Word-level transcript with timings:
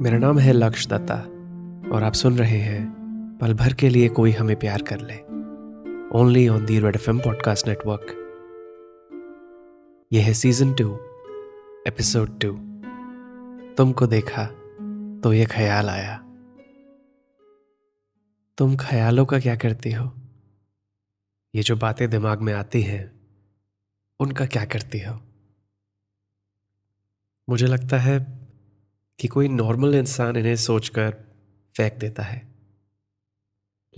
मेरा 0.00 0.18
नाम 0.18 0.38
है 0.38 0.52
लक्ष 0.52 0.86
दत्ता 0.86 1.14
और 1.94 2.02
आप 2.02 2.12
सुन 2.12 2.38
रहे 2.38 2.58
हैं 2.58 2.92
पल 3.40 3.54
भर 3.54 3.72
के 3.72 3.88
लिए 3.88 4.08
कोई 4.08 4.30
हमें 4.30 4.56
प्यार 4.56 4.82
कर 4.82 5.00
ले। 5.00 5.16
Only 6.18 6.48
on 6.48 6.66
the 6.66 6.80
Red 6.80 6.96
FM 6.96 7.10
podcast 7.10 7.68
network 7.68 8.06
यह 10.12 10.26
है 10.26 10.34
सीज़न 10.34 10.74
टू 10.74 10.94
एपिसोड 11.86 12.40
टू 12.40 12.52
तुमको 13.74 14.06
देखा 14.06 14.46
तो 15.24 15.32
ये 15.32 15.44
ख्याल 15.44 15.88
आया। 15.88 16.18
तुम 18.58 18.76
ख्यालों 18.76 19.26
का 19.26 19.40
क्या 19.40 19.56
करती 19.56 19.92
हो? 19.92 20.12
ये 21.54 21.62
जो 21.62 21.76
बातें 21.76 22.10
दिमाग 22.10 22.40
में 22.40 22.54
आती 22.54 22.82
हैं, 22.82 23.20
उनका 24.20 24.46
क्या 24.46 24.64
करती 24.64 25.00
हो? 25.00 25.20
मुझे 27.48 27.66
लगता 27.66 27.98
है 27.98 28.47
कि 29.20 29.28
कोई 29.28 29.48
नॉर्मल 29.48 29.94
इंसान 29.94 30.36
इन्हें 30.36 30.56
सोचकर 30.56 31.10
फेंक 31.76 31.92
देता 31.92 32.22
है। 32.22 32.48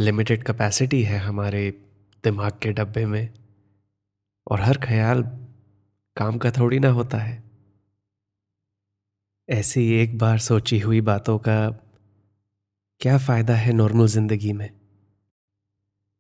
लिमिटेड 0.01 0.43
कैपेसिटी 0.43 1.03
है 1.03 1.19
हमारे 1.19 1.71
दिमाग 2.25 2.53
के 2.63 2.73
डब्बे 2.73 3.07
में 3.07 3.35
और 4.47 4.61
हर 4.61 4.79
ख्याल 4.79 5.23
काम 6.17 6.39
का 6.39 6.51
थोड़ी 6.51 6.79
ना 6.79 6.89
होता 6.89 7.19
है। 7.19 7.43
ऐसी 9.49 9.95
एक 9.95 10.19
बार 10.19 10.39
सोची 10.39 10.79
हुई 10.79 11.01
बातों 11.01 11.39
का 11.39 11.71
क्या 13.01 13.19
फ़ायदा 13.19 13.55
है 13.55 13.73
नॉर्मल 13.73 14.07
ज़िंदगी 14.07 14.53
में? 14.53 14.71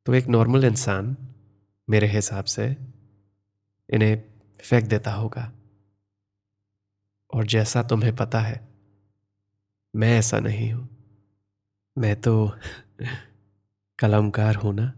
तो 0.06 0.14
एक 0.14 0.26
नॉर्मल 0.26 0.64
इंसान 0.64 1.16
मेरे 1.90 2.06
हिसाब 2.06 2.44
से 2.44 2.76
इन्हें 3.90 4.22
फेंक 4.60 4.84
देता 4.84 5.12
होगा। 5.12 5.52
और 7.34 7.46
जैसा 7.46 7.82
तुम्हें 7.82 8.16
पता 8.16 8.40
है 8.40 8.69
मैं 9.94 10.18
ऐसा 10.18 10.38
नहीं 10.38 10.72
हूँ। 10.72 10.88
मैं 11.96 12.20
तो 12.20 12.52
कलमकार 13.98 14.54
हूँ 14.54 14.74
ना। 14.74 14.92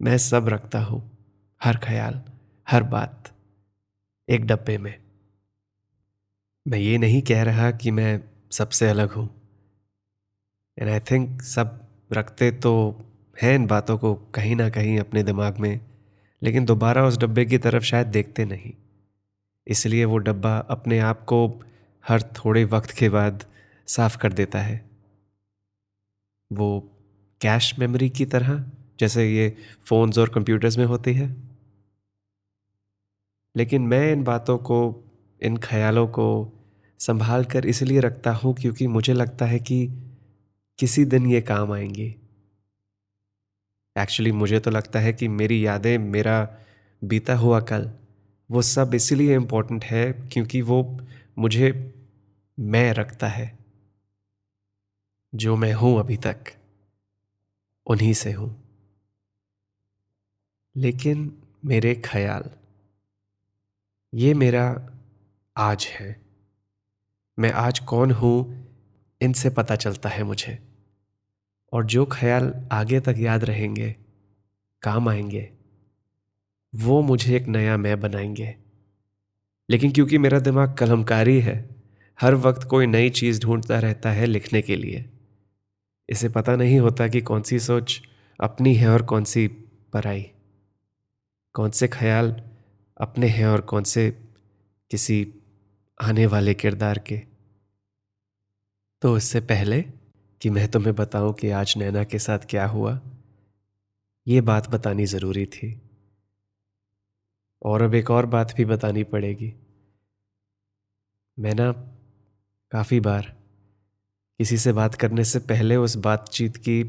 मैं 0.00 0.18
सब 0.18 0.48
रखता 0.48 0.80
हूँ, 0.80 1.00
हर 1.60 1.76
ख्याल, 1.76 2.22
हर 2.66 2.82
बात, 2.82 3.32
एक 4.28 4.46
डब्बे 4.46 4.78
में। 4.78 4.94
मैं 6.66 6.78
ये 6.78 6.98
नहीं 6.98 7.22
कह 7.22 7.42
रहा 7.42 7.70
कि 7.70 7.90
मैं 7.90 8.20
सबसे 8.52 8.88
अलग 8.88 9.12
हूँ। 9.12 9.28
एंड 10.78 10.90
आई 10.90 11.00
थिंक 11.00 11.42
सब 11.42 11.80
रखते 12.12 12.50
तो 12.50 12.74
हैं 13.42 13.54
इन 13.54 13.66
बातों 13.66 13.98
को 13.98 14.14
कहीं 14.14 14.56
ना 14.56 14.68
कहीं 14.70 14.98
अपने 15.00 15.22
दिमाग 15.22 15.58
में, 15.58 15.80
लेकिन 16.42 16.64
दोबारा 16.64 17.06
उस 17.06 17.18
डब्बे 17.18 17.44
की 17.44 17.58
तरफ़ 17.58 17.84
शायद 17.84 18.06
देखते 18.06 18.44
नहीं। 18.44 18.72
इसलिए 19.66 20.04
वो 20.04 20.18
डब्बा 20.18 20.56
अपने 20.58 20.98
आप 20.98 21.24
को 21.24 21.46
हर 22.04 22.22
थोड़े 22.22 22.64
वक्त 22.64 22.90
के 22.90 23.08
बाद 23.08 23.44
साफ़ 23.86 24.18
कर 24.18 24.32
देता 24.32 24.58
है। 24.58 24.90
वो 26.52 26.80
कैश 27.40 27.78
मेमोरी 27.78 28.10
की 28.10 28.26
तरह, 28.26 28.70
जैसे 29.00 29.36
ये 29.36 29.56
फोन्स 29.84 30.18
और 30.18 30.28
कंप्यूटर्स 30.28 30.78
में 30.78 30.84
होती 30.84 31.14
है। 31.14 31.36
लेकिन 33.56 33.82
मैं 33.82 34.12
इन 34.12 34.24
बातों 34.24 34.58
को, 34.58 35.04
इन 35.42 35.56
ख्यालों 35.56 36.08
को 36.08 36.52
संभाल 36.98 37.44
कर 37.44 37.66
इसलिए 37.66 38.00
रखता 38.00 38.32
हूँ 38.32 38.54
क्योंकि 38.54 38.86
मुझे 38.86 39.12
लगता 39.12 39.46
है 39.46 39.58
कि 39.58 39.88
किसी 40.78 41.04
दिन 41.04 41.26
ये 41.26 41.40
काम 41.40 41.72
आएँगी। 41.72 42.16
एक्चुअली 43.98 44.32
मुझे 44.32 44.60
तो 44.60 44.70
लगता 44.70 45.00
है 45.00 45.12
कि 45.12 45.28
मेरी 45.28 45.66
यादें, 45.66 45.98
मेरा 45.98 46.56
बीता 47.04 47.36
हुआ 47.36 47.60
कल, 47.60 47.90
वो 48.50 48.62
सब 48.62 48.94
इसलिए 48.94 49.34
इम्पोर्टेंट 49.34 49.84
है 49.84 50.12
क्योंकि 50.12 50.62
वो 50.62 51.00
मुझे, 51.38 51.94
मैं 52.60 52.92
रखता 52.92 53.28
है। 53.28 53.65
जो 55.36 55.56
मैं 55.56 55.72
हूँ 55.72 56.00
अभी 56.00 56.16
तक, 56.16 56.44
उन्हीं 57.86 58.14
से 58.14 58.32
हूँ। 58.32 58.64
लेकिन 60.76 61.42
मेरे 61.64 61.94
ख्याल, 61.94 62.44
ये 64.14 64.34
मेरा 64.34 64.90
आज 65.56 65.86
है। 65.86 66.22
मैं 67.38 67.52
आज 67.52 67.78
कौन 67.78 68.10
हूँ, 68.10 68.66
इनसे 69.20 69.50
पता 69.50 69.76
चलता 69.76 70.08
है 70.08 70.22
मुझे। 70.22 70.68
और 71.72 71.84
जो 71.84 72.06
ख्याल 72.06 72.68
आगे 72.72 73.00
तक 73.00 73.14
याद 73.18 73.44
रहेंगे, 73.44 73.96
काम 74.82 75.08
आएँगे, 75.08 75.52
वो 76.74 77.02
मुझे 77.02 77.36
एक 77.36 77.46
नया 77.46 77.76
मैं 77.76 78.00
बनाएँगे। 78.00 78.56
लेकिन 79.70 79.92
क्योंकि 79.92 80.18
मेरा 80.18 80.38
दिमाग 80.38 80.74
कलमकारी 80.74 81.40
है, 81.40 81.76
हर 82.20 82.34
वक्त 82.34 82.68
कोई 82.68 82.86
नई 82.86 83.10
चीज़ 83.10 83.40
ढूंढता 83.40 83.78
रहता 83.78 84.10
है 84.10 84.26
लिखने 84.26 84.62
के 84.62 84.76
लिए। 84.76 85.10
इसे 86.08 86.28
पता 86.28 86.56
नहीं 86.56 86.78
होता 86.80 87.08
कि 87.08 87.20
कौन 87.20 87.42
सी 87.42 87.58
सोच 87.58 88.00
अपनी 88.40 88.74
है 88.74 88.88
और 88.88 89.02
कौन 89.02 89.24
सी 89.24 89.46
पराई। 89.92 90.22
कौन 91.54 91.70
से 91.70 91.88
ख्याल 91.88 92.42
अपने 92.96 93.26
हैं 93.26 93.46
और 93.46 93.60
कौन 93.60 93.82
से 93.82 94.10
किसी 94.90 95.34
आने 96.00 96.26
वाले 96.26 96.54
किरदार 96.54 96.98
के। 96.98 97.16
तो 99.02 99.16
इससे 99.16 99.40
पहले 99.40 99.82
कि 100.40 100.50
मैं 100.50 100.70
तुम्हें 100.70 100.94
बताऊँ 100.94 101.32
कि 101.34 101.50
आज 101.50 101.74
नैना 101.76 102.04
के 102.04 102.18
साथ 102.18 102.38
क्या 102.38 102.66
हुआ, 102.66 103.00
ये 104.26 104.40
बात 104.40 104.70
बतानी 104.70 105.06
ज़रूरी 105.06 105.46
थी। 105.46 105.80
और 107.62 107.82
अब 107.82 107.94
एक 107.94 108.10
और 108.10 108.26
बात 108.26 108.54
भी 108.56 108.64
बतानी 108.64 109.04
पड़ेगी। 109.04 109.52
मैं 111.38 111.54
ना 111.54 111.72
काफ़ी 112.72 113.00
बार 113.00 113.34
किसी 114.40 114.56
से 114.58 114.72
बात 114.72 114.94
करने 114.94 115.24
से 115.24 115.38
पहले 115.38 115.76
उस 115.76 115.96
बातचीत 115.96 116.56
की 116.56 116.82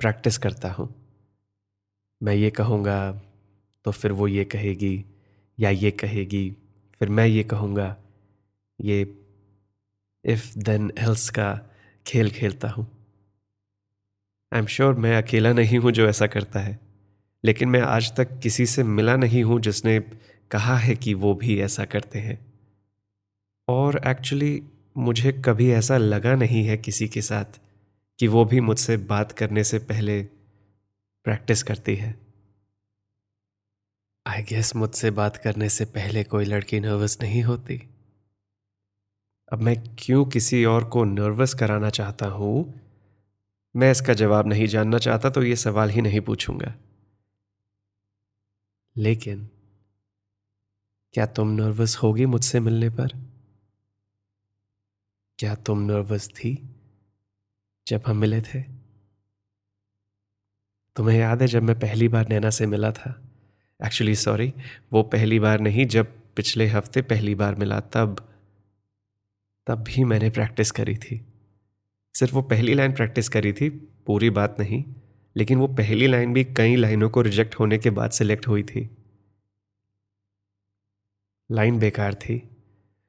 प्रैक्टिस 0.00 0.38
करता 0.38 0.70
हूँ। 0.70 0.88
मैं 2.20 2.34
ये 2.34 2.50
कहूँगा 2.50 2.98
तो 3.84 3.90
फिर 3.90 4.12
वो 4.12 4.28
ये 4.28 4.44
कहेगी, 4.44 5.04
या 5.58 5.70
ये 5.70 5.90
कहेगी, 5.90 6.50
फिर 7.00 7.08
मैं 7.08 7.26
ये 7.26 7.42
कहूँगा। 7.44 7.96
ये 8.78 9.00
इफ़ 10.24 10.52
देन 10.58 10.90
एल्स 10.98 11.28
का 11.30 11.52
खेल 12.06 12.30
खेलता 12.30 12.68
हूँ। 12.68 12.86
आई 14.52 14.60
एम 14.60 14.66
श्योर 14.66 14.94
मैं 14.94 15.16
अकेला 15.16 15.52
नहीं 15.52 15.78
हूँ 15.78 15.92
जो 15.92 16.08
ऐसा 16.08 16.26
करता 16.26 16.60
है, 16.60 16.78
लेकिन 17.44 17.68
मैं 17.68 17.80
आज 17.80 18.14
तक 18.16 18.38
किसी 18.42 18.66
से 18.66 18.82
मिला 18.82 19.16
नहीं 19.16 19.42
हूँ 19.44 19.60
जिसने 19.60 19.98
कहा 20.50 20.76
है 20.76 20.94
कि 20.96 21.14
वो 21.14 21.34
भी 21.34 21.60
ऐसा 21.60 21.84
करते 21.84 22.18
हैं। 22.18 22.38
और 23.68 24.00
एक्चुअली 24.06 24.62
मुझे 24.98 25.32
कभी 25.32 25.70
ऐसा 25.70 25.96
लगा 25.96 26.34
नहीं 26.34 26.64
है 26.64 26.76
किसी 26.76 27.08
के 27.08 27.22
साथ 27.22 27.44
कि 28.18 28.28
वो 28.28 28.44
भी 28.44 28.60
मुझसे 28.60 28.96
बात 28.96 29.32
करने 29.32 29.64
से 29.64 29.78
पहले 29.78 30.22
प्रैक्टिस 31.24 31.62
करती 31.62 31.96
है। 31.96 32.20
आई 34.26 34.42
गेस 34.42 34.76
मुझसे 34.76 35.10
बात 35.10 35.36
करने 35.36 35.68
से 35.68 35.84
पहले 35.84 36.24
कोई 36.24 36.44
लड़की 36.44 36.80
नर्वस 36.80 37.18
नहीं 37.22 37.42
होती। 37.42 37.88
अब 39.52 39.62
मैं 39.62 39.96
क्यों 39.98 40.24
किसी 40.24 40.64
और 40.64 40.84
को 40.84 41.04
नर्वस 41.04 41.54
कराना 41.54 41.90
चाहता 41.90 42.26
हूँ? 42.26 42.80
मैं 43.76 43.90
इसका 43.90 44.14
जवाब 44.14 44.46
नहीं 44.46 44.66
जानना 44.66 44.98
चाहता 44.98 45.30
तो 45.30 45.42
ये 45.42 45.56
सवाल 45.56 45.90
ही 45.90 46.00
नहीं 46.00 46.20
पूछूँगा। 46.20 46.74
लेकिन, 48.96 49.48
क्या 51.12 51.26
तुम 51.26 51.48
नर्वस 51.48 51.96
होगी 51.96 52.26
मुझसे 52.26 52.60
मिलने 52.60 52.90
पर? 52.90 53.27
क्या 55.38 55.54
तुम 55.54 55.78
नर्वस 55.78 56.28
थी 56.28 56.68
जब 57.88 58.02
हम 58.06 58.16
मिले 58.16 58.40
थे? 58.40 58.62
तुम्हें 60.96 61.18
याद 61.18 61.42
है 61.42 61.48
जब 61.48 61.62
मैं 61.62 61.78
पहली 61.78 62.08
बार 62.08 62.28
नैना 62.28 62.50
से 62.50 62.66
मिला 62.66 62.92
था? 62.92 63.30
एक्चुअली 63.86 64.14
सॉरी 64.14 64.52
वो 64.92 65.02
पहली 65.02 65.40
बार 65.40 65.60
नहीं, 65.60 65.86
जब 65.86 66.06
पिछले 66.36 66.66
हफ़्ते 66.66 67.02
पहली 67.02 67.34
बार 67.34 67.54
मिला, 67.54 67.80
तब 67.80 68.34
तब 69.66 69.74
भी 69.74 70.04
मैंने 70.04 70.30
प्रैक्टिस 70.30 70.70
करी 70.70 70.96
थी। 70.96 71.26
सिर्फ़ 72.14 72.34
वो 72.34 72.42
पहली 72.42 72.74
लाइन 72.74 72.92
प्रैक्टिस 72.92 73.28
करी 73.28 73.52
थी, 73.52 73.68
पूरी 74.06 74.30
बात 74.30 74.56
नहीं, 74.60 74.84
लेकिन 75.36 75.58
वो 75.58 75.66
पहली 75.66 76.06
लाइन 76.06 76.32
भी 76.32 76.44
कई 76.44 76.76
लाइनों 76.76 77.10
को 77.10 77.22
रिजेक्ट 77.22 77.54
होने 77.54 77.78
के 77.78 77.90
बाद 77.90 78.10
सिलेक्ट 78.10 78.48
हुई 78.48 78.62
थी। 78.62 78.90
लाइन 81.50 81.78
बेकार 81.78 82.14
थी, 82.14 82.50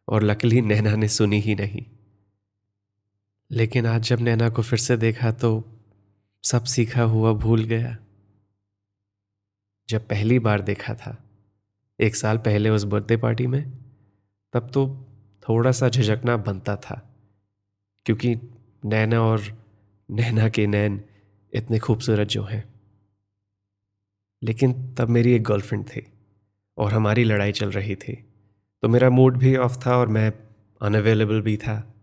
और 0.07 0.23
लकली 0.23 0.61
नैना 0.61 0.95
ने 0.95 1.07
सुनी 1.07 1.39
ही 1.39 1.55
नहीं। 1.55 1.85
लेकिन 3.51 3.85
आज 3.85 4.01
जब 4.01 4.19
नैना 4.19 4.49
को 4.49 4.61
फिर 4.61 4.79
से 4.79 4.97
देखा 4.97 5.31
तो 5.31 5.49
सब 6.43 6.63
सीखा 6.63 7.03
हुआ 7.03 7.31
भूल 7.33 7.63
गया। 7.63 7.97
जब 9.89 10.07
पहली 10.07 10.39
बार 10.39 10.61
देखा 10.61 10.93
था, 10.93 11.17
एक 11.99 12.15
साल 12.15 12.37
पहले 12.37 12.69
उस 12.69 12.83
बर्थडे 12.83 13.17
पार्टी 13.17 13.47
में, 13.47 13.71
तब 14.53 14.69
तो 14.69 14.87
थोड़ा 15.43 15.71
सा 15.71 15.89
झिझकना 15.89 16.37
बनता 16.37 16.75
था, 16.75 17.01
क्योंकि 18.05 18.35
नैना 18.85 19.21
और 19.21 19.41
नैना 20.09 20.49
के 20.49 20.67
नैन 20.67 21.03
इतने 21.53 21.79
खूबसूरत 21.79 22.27
जो 22.27 22.43
हैं। 22.43 22.63
लेकिन 24.41 24.95
तब 24.95 25.09
मेरी 25.09 25.33
एक 25.33 25.43
गर्लफ्रेंड 25.43 25.85
थी 25.85 26.07
और 26.77 26.93
हमारी 26.93 27.23
लड़ाई 27.23 27.51
चल 27.51 27.71
रही 27.71 27.95
थी 27.95 28.13
तो 28.83 28.87
मेरा 28.87 29.09
मूड 29.09 29.37
भी 29.37 29.55
ऑफ़ 29.57 29.85
था 29.85 29.97
और 29.97 30.07
मैं 30.07 30.31
अनअवेलेबल 30.81 31.41
भी 31.41 31.57
था। 31.57 31.93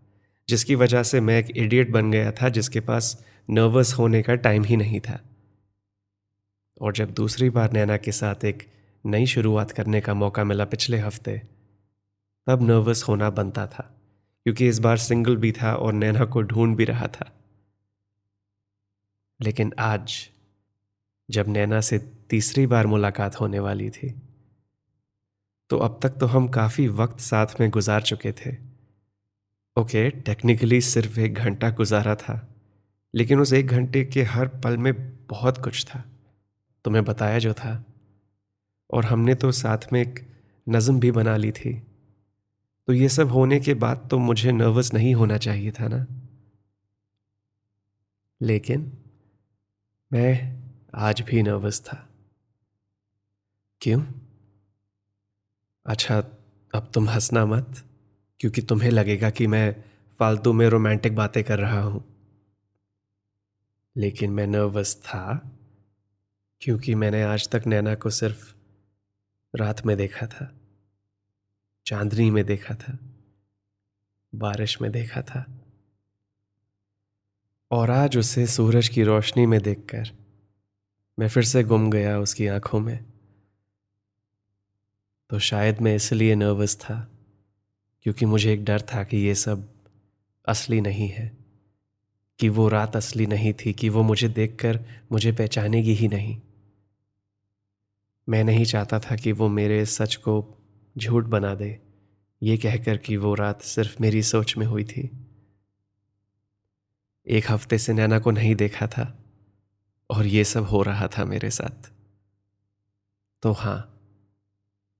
जिसकी 0.49 0.75
वजह 0.75 1.03
से 1.03 1.19
मैं 1.21 1.37
एक 1.39 1.57
इडियट 1.57 1.91
बन 1.91 2.11
गया 2.11 2.31
था, 2.31 2.49
जिसके 2.49 2.79
पास 2.79 3.25
नर्वस 3.49 3.93
होने 3.93 4.21
का 4.21 4.35
टाइम 4.35 4.63
ही 4.63 4.77
नहीं 4.77 4.99
था। 4.99 5.19
और 6.81 6.93
जब 6.93 7.13
दूसरी 7.13 7.49
बार 7.49 7.71
नैना 7.73 7.97
के 7.97 8.11
साथ 8.11 8.45
एक 8.45 8.67
नई 9.05 9.25
शुरुआत 9.25 9.71
करने 9.71 10.01
का 10.01 10.13
मौका 10.13 10.43
मिला 10.43 10.65
पिछले 10.65 10.97
हफ़्ते, 10.97 11.37
तब 12.47 12.61
नर्वस 12.61 13.03
होना 13.07 13.29
बनता 13.29 13.67
था, 13.67 13.83
क्योंकि 14.45 14.67
इस 14.67 14.79
बार 14.79 14.97
सिंगल 14.97 15.35
भी 15.35 15.51
था 15.51 15.73
और 15.73 15.93
नैना 15.93 16.25
को 16.25 16.41
ढूंढ 16.41 16.75
भी 16.77 16.85
रहा 16.85 17.07
था। 17.07 17.31
लेकिन 19.39 19.73
आज, 19.79 20.13
जब 21.29 21.47
नैना 21.47 21.81
से 21.81 21.97
तीसरी 22.29 22.65
बार 22.67 22.87
मुलाकात 22.87 23.39
होने 23.39 23.59
वाली 23.59 23.89
थी 23.89 24.09
तो 25.69 25.77
अब 25.77 25.99
तक 26.03 26.09
तो 26.09 26.25
हम 26.25 26.47
काफ़ी 26.47 26.87
वक्त 26.87 27.19
साथ 27.19 27.59
में 27.59 27.69
गुजार 27.69 28.01
चुके 28.01 28.31
थे। 28.31 28.66
ओके 29.77 30.09
टेक्निकली 30.09 30.81
सिर्फ़ 30.81 31.19
एक 31.19 31.33
घंटा 31.33 31.69
गुजारा 31.69 32.15
था, 32.15 32.55
लेकिन 33.15 33.39
उस 33.39 33.53
एक 33.53 33.67
घंटे 33.67 34.05
के 34.05 34.23
हर 34.23 34.47
पल 34.47 34.77
में 34.77 34.93
बहुत 35.27 35.57
कुछ 35.57 35.85
था, 35.85 36.03
तुम्हें 36.85 37.05
बताया 37.05 37.39
जो 37.39 37.53
था। 37.53 37.85
और 38.91 39.05
हमने 39.05 39.35
तो 39.35 39.51
साथ 39.51 39.77
में 39.93 40.01
एक 40.01 40.19
नज़म 40.69 40.99
भी 40.99 41.11
बना 41.11 41.37
ली 41.37 41.51
थी। 41.51 41.73
तो 42.87 42.93
ये 42.93 43.09
सब 43.09 43.31
होने 43.31 43.59
के 43.59 43.73
बाद 43.73 44.07
तो 44.11 44.17
मुझे 44.17 44.51
नर्वस 44.51 44.93
नहीं 44.93 45.15
होना 45.15 45.37
चाहिए 45.37 45.71
था 45.71 45.87
ना? 45.87 46.05
लेकिन 48.41 48.97
मैं 50.13 50.63
आज 50.95 51.21
भी 51.21 51.41
नर्वस 51.43 51.81
था। 51.81 52.09
क्यों? 53.81 54.03
अच्छा 55.85 56.17
अब 56.75 56.91
तुम 56.93 57.09
हंसना 57.09 57.45
मत। 57.45 57.83
क्योंकि 58.39 58.61
तुम्हें 58.61 58.91
लगेगा 58.91 59.29
कि 59.29 59.47
मैं 59.47 59.83
फालतू 60.19 60.53
में 60.53 60.69
रोमांटिक 60.69 61.15
बातें 61.15 61.43
कर 61.43 61.59
रहा 61.59 61.81
हूँ। 61.81 62.03
लेकिन 63.97 64.31
मैं 64.31 64.47
नर्वस 64.47 64.95
था, 64.95 65.51
क्योंकि 66.61 66.95
मैंने 66.95 67.23
आज 67.23 67.49
तक 67.49 67.63
नैना 67.67 67.95
को 67.95 68.09
सिर्फ़ 68.09 68.53
रात 69.55 69.85
में 69.85 69.97
देखा 69.97 70.27
था, 70.27 70.59
चांदनी 71.85 72.31
में 72.31 72.45
देखा 72.45 72.75
था, 72.75 72.99
बारिश 74.35 74.81
में 74.81 74.91
देखा 74.91 75.21
था, 75.21 75.45
और 77.71 77.91
आज 77.91 78.17
उसे 78.17 78.47
सूरज 78.47 78.87
की 78.87 79.03
रोशनी 79.03 79.45
में 79.45 79.61
देखकर 79.61 80.11
मैं 81.19 81.27
फिर 81.29 81.43
से 81.43 81.63
गुम 81.63 81.91
गया 81.91 82.19
उसकी 82.19 82.47
आँखों 82.47 82.79
में। 82.79 83.05
तो 85.29 85.39
शायद 85.39 85.81
मैं 85.81 85.95
इसलिए 85.95 86.35
नर्वस 86.35 86.75
था 86.75 87.16
क्योंकि 88.07 88.25
मुझे 88.25 88.53
एक 88.53 88.63
डर 88.65 88.81
था 88.81 89.03
कि 89.03 89.17
ये 89.17 89.35
सब 89.35 89.67
असली 90.47 90.81
नहीं 90.81 91.07
है, 91.09 91.37
कि 92.39 92.49
वो 92.49 92.67
रात 92.69 92.95
असली 92.95 93.25
नहीं 93.25 93.53
थी, 93.53 93.73
कि 93.73 93.89
वो 93.89 94.03
मुझे 94.03 94.29
देखकर 94.29 94.79
मुझे 95.11 95.31
पहचानेगी 95.31 95.93
ही 95.93 96.07
नहीं। 96.07 96.41
मैं 98.29 98.43
नहीं 98.43 98.65
चाहता 98.65 98.99
था 98.99 99.15
कि 99.15 99.31
वो 99.31 99.49
मेरे 99.49 99.85
सच 99.85 100.15
को 100.15 100.63
झूठ 100.97 101.23
बना 101.23 101.55
दे, 101.55 101.79
ये 102.41 102.57
कहकर 102.57 102.97
कि 102.97 103.17
वो 103.17 103.33
रात 103.33 103.61
सिर्फ़ 103.61 104.01
मेरी 104.01 104.23
सोच 104.23 104.57
में 104.57 104.65
हुई 104.65 104.83
थी। 104.83 105.09
एक 107.27 107.51
हफ़्ते 107.51 107.77
से 107.77 107.93
नैना 107.93 108.19
को 108.19 108.31
नहीं 108.31 108.55
देखा 108.55 108.87
था, 108.87 109.19
और 110.09 110.25
ये 110.25 110.43
सब 110.43 110.63
हो 110.63 110.81
रहा 110.83 111.07
था 111.07 111.25
मेरे 111.25 111.49
साथ। 111.49 111.91
तो 113.43 113.51
हाँ, 113.51 113.99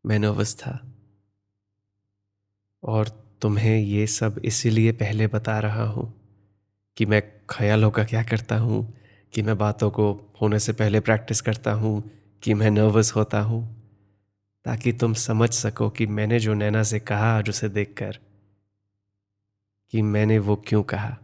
मैं 0.06 0.20
नर्वस 0.20 0.56
था। 0.56 0.94
और 2.88 3.10
तुम्हें 3.42 3.80
ये 3.80 4.08
सब 4.08 4.42
इसीलिए 4.46 4.92
पहले 4.92 5.28
बता 5.28 5.60
रहा 5.60 5.84
हूँ 5.84 6.14
कि 6.98 7.06
मैं 7.06 7.22
ख्यालों 7.50 7.90
का 7.92 8.04
क्या 8.04 8.24
करता 8.24 8.58
हूँ, 8.58 8.94
कि 9.34 9.42
मैं 9.42 9.58
बातों 9.58 9.90
को 9.92 10.12
होने 10.42 10.60
से 10.60 10.74
पहले 10.74 11.00
प्रैक्टिस 11.00 11.42
करता 11.42 11.72
हूँ, 11.72 12.02
कि 12.44 12.54
मैं 12.54 12.72
नर्वस 12.72 13.16
होता 13.16 13.40
हूँ, 13.40 13.62
ताकि 14.66 14.94
तुम 14.94 15.14
समझ 15.14 15.50
सको 15.50 15.90
कि 15.90 16.06
मैंने 16.06 16.40
जो 16.40 16.54
नैना 16.54 16.84
से 16.84 17.00
कहा 17.00 17.38
आज 17.38 17.50
उसे 17.50 17.70
देखकर, 17.70 18.20
कि 19.94 20.02
मैंने 20.02 20.40
वो 20.40 20.56
क्यों 20.68 20.84
कहा। 20.84 21.18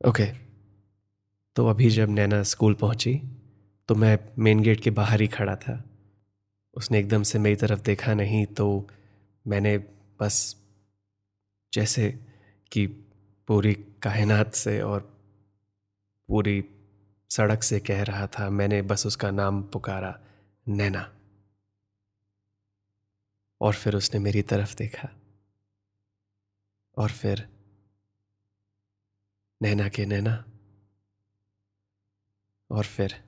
ओके 0.00 0.24
तो 1.56 1.66
अभी 1.66 1.90
जब 1.90 2.10
नैना 2.10 2.42
स्कूल 2.42 2.74
पहुँची 2.74 3.14
तो 3.88 3.94
मैं 3.94 4.18
मेन 4.38 4.60
गेट 4.60 4.80
के 4.80 4.90
बाहर 4.90 5.20
ही 5.20 5.26
खड़ा 5.28 5.54
था। 5.56 5.82
उसने 6.76 6.98
एकदम 6.98 7.22
से 7.22 7.38
मेरी 7.38 7.56
तरफ़ 7.56 7.80
देखा 7.80 8.14
नहीं 8.14 8.44
तो 8.46 8.88
मैंने 9.48 9.78
बस 10.20 10.56
जैसे 11.72 12.26
कि 12.72 12.86
पूरी 13.48 13.74
कायनात 13.74 14.54
से 14.54 14.82
और 14.82 15.00
पूरी 16.28 16.64
सड़क 17.30 17.62
से 17.62 17.80
कह 17.80 18.02
रहा 18.02 18.26
था, 18.26 18.50
मैंने 18.50 18.82
बस 18.82 19.06
उसका 19.06 19.30
नाम 19.30 19.62
पुकारा, 19.62 20.20
नैना। 20.68 21.16
और 23.60 23.74
फिर 23.74 23.96
उसने 23.96 24.20
मेरी 24.20 24.42
तरफ़ 24.42 24.76
देखा। 24.76 25.08
और 26.98 27.10
फिर 27.10 27.48
नैना 29.62 29.88
के 29.88 30.06
नैना। 30.06 30.44
और 32.70 32.84
फिर 32.84 33.24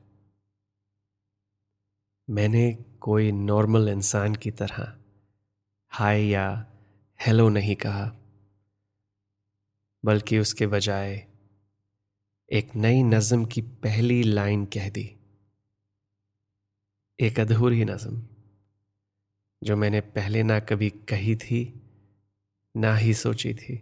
मैंने 2.30 2.74
कोई 3.00 3.32
नॉर्मल 3.32 3.88
इंसान 3.88 4.34
की 4.34 4.50
तरह 4.50 4.99
हाय 5.92 6.20
या 6.22 6.42
हेलो 7.20 7.48
नहीं 7.48 7.74
कहा, 7.76 8.04
बल्कि 10.04 10.38
उसके 10.38 10.66
बजाय 10.66 11.12
एक 12.50 12.74
नई 12.76 13.02
नज़म 13.02 13.44
की 13.44 13.60
पहली 13.60 14.22
लाइन 14.22 14.64
कह 14.66 14.88
दी। 14.88 15.04
एक 17.18 17.40
अधूरी 17.40 17.84
नज़म, 17.84 18.22
जो 19.62 19.76
मैंने 19.76 20.00
पहले 20.00 20.42
ना 20.42 20.60
कभी 20.60 20.90
कही 20.90 21.36
थी, 21.36 21.62
ना 22.74 22.96
ही 22.96 23.14
सोची 23.14 23.54
थी। 23.54 23.76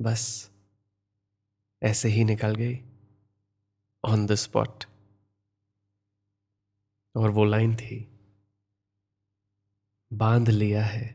बस 0.00 0.22
ऐसे 1.82 2.08
ही 2.08 2.24
निकल 2.24 2.54
गई 2.54 2.78
ऑन 4.04 4.26
द 4.26 4.34
स्पॉट 4.34 4.84
और 7.14 7.30
वो 7.30 7.44
लाइन 7.44 7.76
थी 7.76 8.06
बाँध 10.12 10.48
लिया 10.48 10.84
है 10.84 11.14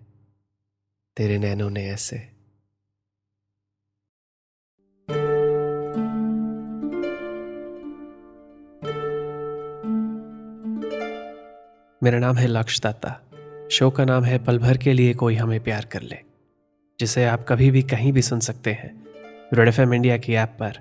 तेरे 1.17 1.37
नैनों 1.37 1.69
ने 1.69 1.85
ऐसे। 1.85 2.15
मेरा 12.03 12.19
नाम 12.19 12.35
है 12.35 12.47
लक्ष्य 12.47 12.81
दत्ता 12.83 13.21
शो 13.71 13.89
का 13.89 14.05
नाम 14.05 14.23
है 14.23 14.43
पल 14.45 14.59
भर 14.59 14.77
के 14.77 14.93
लिए 14.93 15.13
कोई 15.13 15.35
हमें 15.35 15.63
प्यार 15.63 15.85
कर 15.85 16.01
ले, 16.01 16.17
जिसे 16.99 17.25
आप 17.25 17.45
कभी 17.47 17.71
भी 17.71 17.83
कहीं 17.83 18.13
भी 18.13 18.21
सुन 18.21 18.39
सकते 18.39 18.71
हैं, 18.71 19.05
रेड 19.53 19.67
एफ़ 19.67 19.81
इंडिया 19.81 20.17
की 20.17 20.33
ऐप 20.33 20.57
पर 20.59 20.73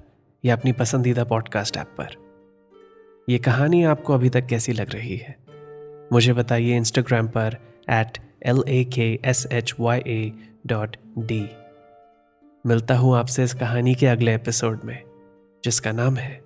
या 0.45 0.57
अपनी 0.57 0.73
पसंदीदा 0.73 1.25
पॉडकास्ट 1.25 1.77
ऐप 1.77 1.97
पर। 2.01 2.17
यह 3.29 3.41
कहानी 3.45 3.85
आपको 3.85 4.15
अभी 4.15 4.31
तक 4.31 4.47
कैसी 4.47 4.73
लग 4.73 4.91
रही 4.91 5.17
है? 5.17 5.37
मुझे 6.13 6.33
बताइए 6.33 6.77
इंस्टाग्राम 6.77 7.29
पर 7.29 7.74
at 7.91 8.19
L 8.47 8.65
A 8.69 8.85
K 8.85 9.21
S 9.25 9.47
H 9.53 9.75
Y 9.81 9.99
A 9.99 10.33
dot 10.67 10.97
D 11.19 11.49
मिलता 12.67 12.97
हूँ 12.97 13.17
आपसे 13.17 13.45
इस 13.45 13.55
कहानी 13.55 13.95
के 13.95 14.07
अगले 14.07 14.35
एपिसोड 14.35 14.81
में, 14.85 15.03
जिसका 15.65 15.93
नाम 15.93 16.17
है, 16.17 16.43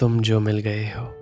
तुम 0.00 0.20
जो 0.20 0.40
मिल 0.40 0.58
गए 0.58 0.84
हो। 0.84 1.17